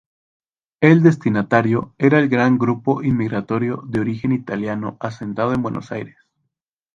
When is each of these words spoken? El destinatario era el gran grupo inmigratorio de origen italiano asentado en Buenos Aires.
El 0.81 1.03
destinatario 1.03 1.93
era 1.99 2.17
el 2.17 2.27
gran 2.27 2.57
grupo 2.57 3.03
inmigratorio 3.03 3.83
de 3.85 3.99
origen 3.99 4.31
italiano 4.31 4.97
asentado 4.99 5.53
en 5.53 5.61
Buenos 5.61 5.91
Aires. 5.91 6.17